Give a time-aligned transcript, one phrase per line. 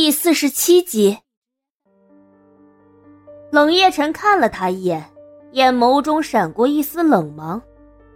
[0.00, 1.18] 第四十七集，
[3.50, 5.04] 冷夜晨看了他一眼，
[5.50, 7.60] 眼眸中闪过一丝冷芒，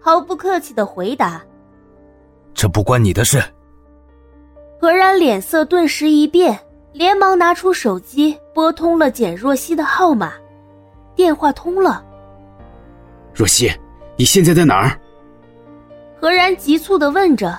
[0.01, 1.43] 毫不客气的回答
[2.55, 3.43] ：“这不关你的事。”
[4.81, 6.57] 何然脸色顿时一变，
[6.93, 10.35] 连忙拿出手机拨通了简若曦的号码，
[11.17, 12.07] 电话通了。
[13.35, 13.69] 若曦，
[14.17, 14.97] 你现在在哪儿？
[16.21, 17.59] 何然急促的问着，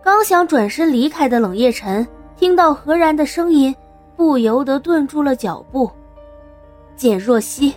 [0.00, 2.06] 刚想转身离开的冷夜晨。
[2.38, 3.74] 听到何然的声音，
[4.16, 5.90] 不由得顿住了脚步。
[6.94, 7.74] 简若曦，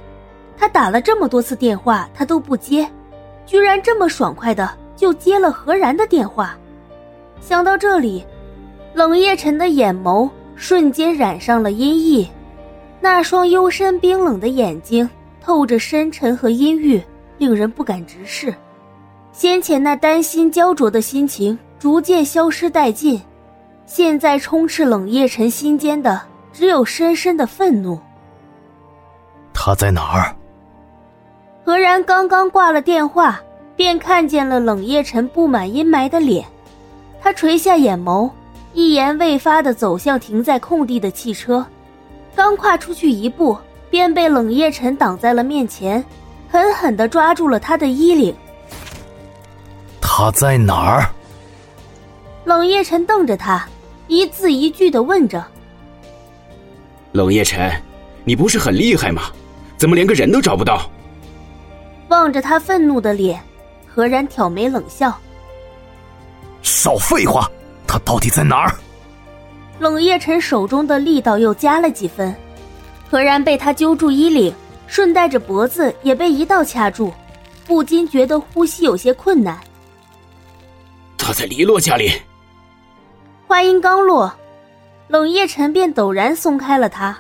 [0.56, 2.88] 他打了这么多次电话，他都不接，
[3.44, 6.56] 居然这么爽快的就接了何然的电话。
[7.42, 8.24] 想到这里，
[8.94, 12.28] 冷夜晨的眼眸瞬间染上了阴翳，
[13.00, 15.10] 那双幽深冰冷的眼睛
[15.42, 17.02] 透着深沉和阴郁，
[17.40, 18.54] 令人不敢直视。
[19.32, 23.20] 先前那担心焦灼的心情逐渐消失殆尽。
[23.94, 26.22] 现在充斥冷夜晨心间的
[26.54, 28.00] 只有深深的愤怒。
[29.54, 30.34] 他在哪儿？
[31.66, 33.42] 何然刚刚挂了电话，
[33.76, 36.46] 便看见了冷夜晨布满阴霾的脸。
[37.22, 38.32] 他垂下眼眸，
[38.74, 41.66] 一言未发的走向停在空地的汽车，
[42.34, 43.58] 刚跨出去一步，
[43.90, 46.02] 便被冷夜晨挡在了面前，
[46.50, 48.34] 狠狠的抓住了他的衣领。
[50.00, 51.12] 他在哪儿？
[52.46, 53.68] 冷夜晨瞪着他。
[54.12, 55.42] 一字一句的问着
[57.14, 57.72] ：“冷夜晨，
[58.26, 59.32] 你不是很厉害吗？
[59.78, 60.92] 怎么连个人都找不到？”
[62.10, 63.42] 望着他愤怒的脸，
[63.88, 65.18] 何然挑眉冷笑
[66.62, 67.50] ：“少废话，
[67.88, 68.76] 他到底在哪儿？”
[69.80, 72.36] 冷夜晨手中的力道又加了几分，
[73.10, 74.54] 何然被他揪住衣领，
[74.88, 77.14] 顺带着脖子也被一道掐住，
[77.66, 79.58] 不禁觉得呼吸有些困难。
[81.18, 82.12] 他在黎洛家里。
[83.52, 84.34] 话音刚落，
[85.10, 87.18] 冷夜晨便陡然松开了他，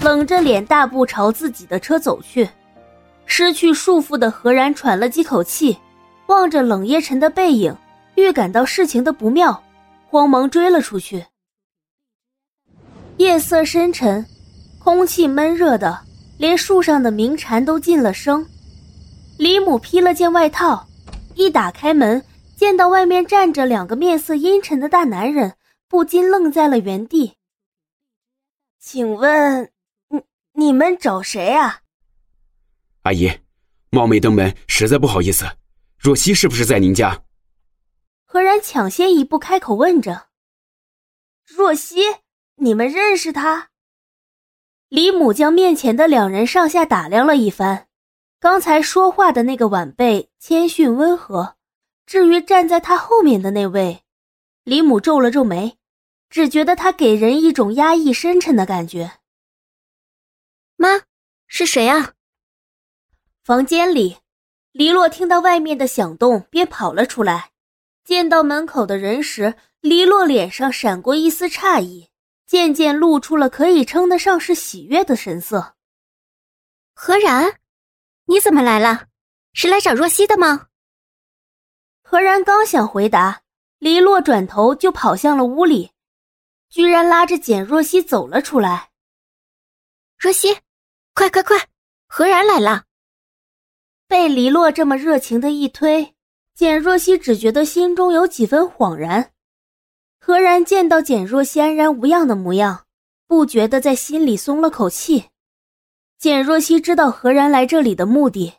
[0.00, 2.48] 冷着脸大步朝自己的车走去。
[3.26, 5.76] 失去束缚的何然喘了几口气，
[6.28, 7.76] 望着冷夜晨的背影，
[8.14, 9.64] 预感到事情的不妙，
[10.08, 11.26] 慌忙追了出去。
[13.16, 14.24] 夜色深沉，
[14.78, 15.98] 空气闷热的，
[16.38, 18.46] 连树上的鸣蝉都噤了声。
[19.38, 20.86] 李母披了件外套，
[21.34, 22.22] 一打开门，
[22.54, 25.52] 见到外面站着两个面色阴沉的大男人。
[25.94, 27.36] 不禁愣在了原地。
[28.80, 29.70] 请问，
[30.08, 30.24] 你
[30.54, 31.82] 你们找谁啊？
[33.02, 33.30] 阿姨，
[33.90, 35.44] 冒昧登门，实在不好意思。
[35.96, 37.22] 若曦是不是在您家？
[38.24, 40.26] 何然抢先一步开口问着。
[41.44, 42.00] 若曦，
[42.56, 43.68] 你们认识他？
[44.88, 47.86] 李母将面前的两人上下打量了一番，
[48.40, 51.54] 刚才说话的那个晚辈谦逊温和，
[52.04, 54.02] 至于站在他后面的那位。
[54.64, 55.78] 李母皱了皱眉，
[56.34, 59.20] 只觉得他给人一种压抑深沉的感觉。
[60.74, 61.02] 妈，
[61.46, 62.14] 是谁啊？
[63.44, 64.16] 房间里，
[64.72, 67.52] 黎洛听到外面的响动，便跑了出来。
[68.04, 72.10] 见到门口的人时，黎洛脸上闪过一丝诧异，
[72.48, 75.76] 渐渐露出了可以称得上是喜悦的神色。
[76.94, 77.60] 何然，
[78.24, 79.06] 你怎么来了？
[79.52, 80.66] 是来找若曦的吗？
[82.02, 83.42] 何然刚想回答。
[83.78, 85.92] 黎洛转头就跑向了屋里，
[86.74, 88.88] 居然拉着简若曦走了出来。
[90.18, 90.58] 若曦，
[91.14, 91.56] 快快快，
[92.08, 92.82] 何然来了！
[94.08, 96.16] 被黎洛这么热情的一推，
[96.52, 99.30] 简若曦只觉得心中有几分恍然。
[100.18, 102.86] 何然见到简若曦安然无恙的模样，
[103.28, 105.26] 不觉得在心里松了口气。
[106.18, 108.52] 简若曦知道何然来这里的目的，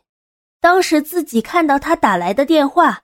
[0.58, 3.02] 当时自己看到他打来的电话。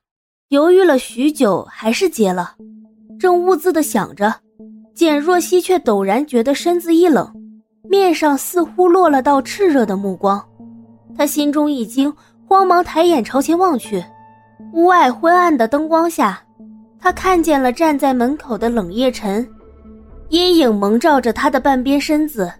[0.48, 2.56] 犹豫了许久，还是接了。
[3.20, 4.40] 正兀自的想着，
[4.94, 7.32] 简若曦却陡然觉得身子一冷，
[7.88, 10.42] 面上似乎落了道炽热的目光。
[11.16, 12.12] 她心中一惊，
[12.46, 14.04] 慌忙抬眼朝前望去。
[14.72, 16.42] 屋外昏暗的灯光下，
[16.98, 19.46] 她看见了站在门口的冷夜晨，
[20.28, 22.50] 阴影蒙罩着他的半边身子，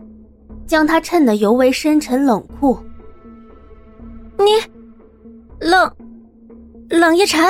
[0.67, 2.77] 将他衬得尤为深沉冷酷。
[4.39, 4.51] 你，
[5.61, 5.91] 冷，
[6.89, 7.45] 冷夜晨。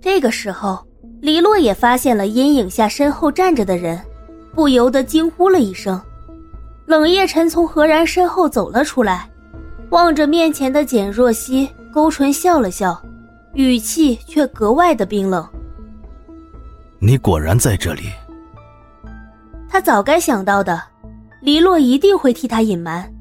[0.00, 0.85] 这个时候，
[1.26, 4.00] 黎洛也发现了阴影下身后站着的人，
[4.54, 6.00] 不由得惊呼了一声。
[6.84, 9.28] 冷夜晨从何然身后走了出来，
[9.90, 12.96] 望着面前的简若曦，勾唇笑了笑，
[13.54, 15.44] 语气却格外的冰冷
[17.02, 18.02] ：“你果然在这里。”
[19.68, 20.80] 他早该想到的，
[21.42, 23.12] 黎洛一定会替他隐瞒。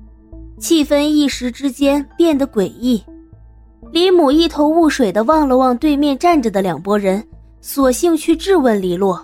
[0.59, 3.03] 气氛一时之间变得诡异。
[3.89, 7.27] 李母一头雾水的望了望对面站着的两拨人，
[7.67, 9.19] 索性去质问黎洛：“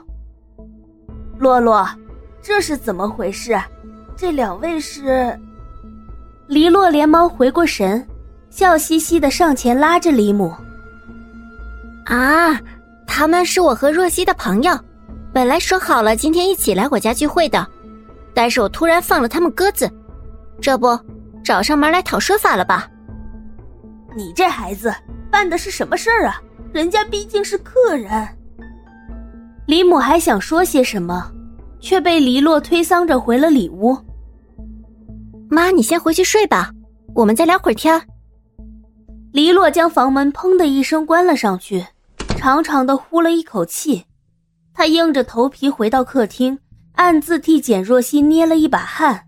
[1.37, 1.87] 洛洛，
[2.41, 3.55] 这是怎么回事？
[4.17, 5.39] 这两位是？
[6.47, 8.03] 黎洛连忙回过神，
[8.49, 10.51] 笑嘻嘻的上前拉着李母。
[12.05, 12.59] 啊，
[13.05, 14.75] 他们是我和若曦的朋友，
[15.31, 17.65] 本来说好了今天一起来我家聚会的，
[18.33, 19.87] 但是我突然放了他们鸽子，
[20.59, 20.99] 这不
[21.43, 22.89] 找上门来讨说法了吧？
[24.17, 24.91] 你这孩子
[25.29, 26.41] 办的是什么事儿啊？
[26.73, 28.09] 人家毕竟是客人。
[29.67, 31.31] 李母还想说些什么，
[31.79, 33.97] 却被黎洛推搡着回了里屋。
[35.49, 36.71] 妈，你先回去睡吧，
[37.13, 38.01] 我们再聊会儿天。
[39.31, 41.85] 黎洛将房门砰的一声关了上去，
[42.37, 44.03] 长长的呼了一口气。
[44.73, 46.57] 他硬着头皮回到客厅，
[46.93, 49.25] 暗自替简若曦捏了一把汗。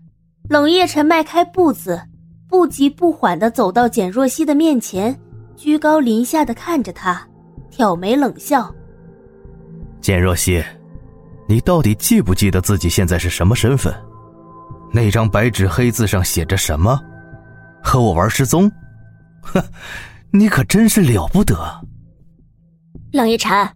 [0.48, 2.00] 冷夜晨迈开步子，
[2.48, 5.18] 不急不缓的走到简若曦的面前，
[5.56, 7.26] 居高临下的看着她，
[7.74, 8.72] 挑眉冷笑
[10.00, 10.62] ：“简若曦，
[11.48, 13.92] 你到底记不记得自己现在是什么身份？”
[14.94, 17.00] 那张白纸黑字上写着什么？
[17.82, 18.70] 和我玩失踪？
[19.42, 19.60] 哼，
[20.30, 21.56] 你可真是了不得！
[23.12, 23.68] 冷夜晨，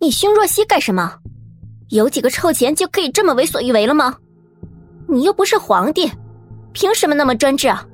[0.00, 1.18] 你凶若曦干什么？
[1.88, 4.16] 有几个臭钱就可以这么为所欲为了吗？
[5.08, 6.08] 你又不是皇帝，
[6.72, 7.84] 凭什么那么专制啊？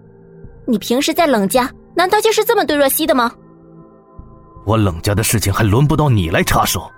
[0.67, 3.33] 你平时在冷家难道就是这么对若曦的吗？
[4.69, 6.93] 我冷家的事情还轮不到你来插手。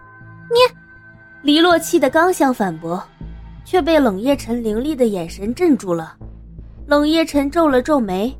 [0.51, 0.75] 你，
[1.43, 3.01] 黎洛气的刚想反驳。
[3.65, 6.17] 却被冷夜晨凌厉的眼神镇住了。
[6.87, 8.37] 冷夜晨皱了皱眉，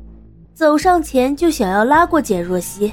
[0.53, 2.91] 走上前就想要拉过简若曦。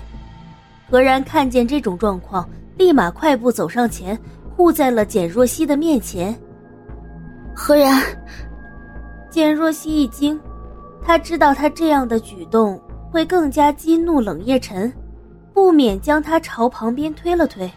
[0.88, 4.16] 何然看见这种状况，立马快步走上前，
[4.54, 6.32] 护在了简若曦的面前。
[7.52, 8.00] 何然，
[9.28, 10.40] 简若曦一惊，
[11.02, 12.80] 他知道他这样的举动
[13.10, 14.92] 会更加激怒冷夜晨，
[15.58, 17.68] 不免将他朝旁边推了推。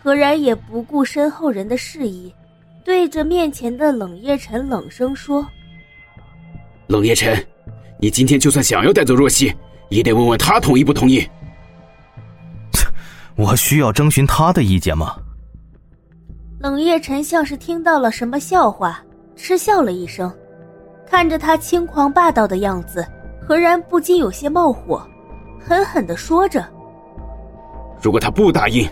[0.00, 2.32] 何然也不顾身后人的示意。
[2.84, 5.44] 对着面前的冷夜晨冷声说
[6.86, 7.44] ：“冷夜晨，
[7.98, 9.52] 你今天就算想要带走若曦，
[9.88, 11.28] 也得问问他同意不同意。
[13.36, 15.16] 我需要征询他的意见吗？”
[16.62, 19.02] 冷夜晨像是听到了什么笑话，
[19.34, 20.32] 嗤笑了一声，
[21.04, 23.04] 看着他轻狂霸道的样子，
[23.44, 25.04] 何然不禁有些冒火，
[25.58, 26.64] 狠狠的说着
[28.02, 28.88] ：“如果他不答应，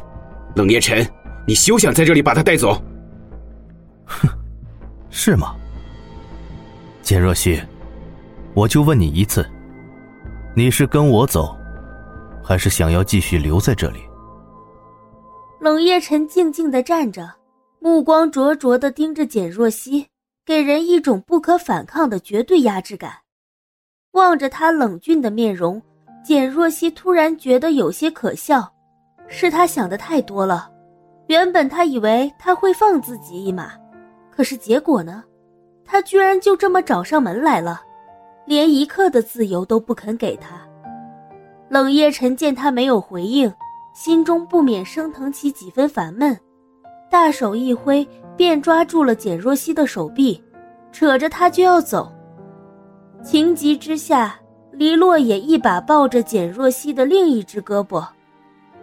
[0.56, 1.06] 冷夜辰，
[1.46, 2.80] 你休想在这里把他带走。”
[4.06, 4.28] 哼，
[5.10, 5.54] 是吗？
[7.02, 7.60] 简若曦，
[8.54, 9.46] 我就问你一次，
[10.54, 11.56] 你是跟我走，
[12.42, 14.00] 还是想要继续留在这里？
[15.60, 17.30] 冷夜晨静静的站着，
[17.80, 20.06] 目光灼灼的盯着简若曦，
[20.44, 23.12] 给人一种不可反抗的绝对压制感。
[24.12, 25.80] 望着他冷峻的面容，
[26.22, 28.70] 简若曦突然觉得有些可笑，
[29.28, 30.70] 是他想的太多了。
[31.26, 33.72] 原本他以为他会放自己一马。
[34.30, 35.22] 可是结果呢？
[35.84, 37.82] 他居然就这么找上门来了，
[38.46, 40.60] 连一刻的自由都不肯给他。
[41.68, 43.52] 冷夜晨见他没有回应，
[43.94, 46.38] 心中不免升腾起几分烦闷，
[47.10, 48.06] 大手一挥，
[48.36, 50.42] 便抓住了简若曦的手臂，
[50.90, 52.10] 扯着她就要走。
[53.22, 54.38] 情急之下，
[54.72, 58.04] 黎洛也一把抱着简若曦的另一只胳膊，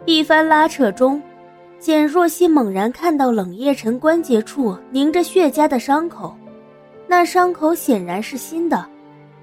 [0.05, 1.21] 一番拉扯中。
[1.79, 6.35] 简若曦猛然看到冷夜晨关节处凝着血痂的伤口，
[7.07, 8.85] 那伤口显然是新的。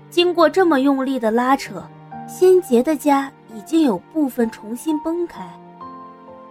[0.09, 1.83] 经过这么用力的拉扯，
[2.28, 5.44] 心结的痂已经有部分重新崩开。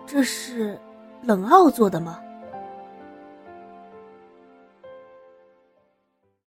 [0.05, 0.77] 这是
[1.21, 2.19] 冷傲做的吗？